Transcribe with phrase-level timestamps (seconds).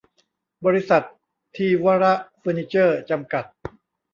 [0.65, 1.03] บริษัท
[1.55, 2.05] ธีวร
[2.39, 3.45] เฟอร์นิเจอร์ จำกัด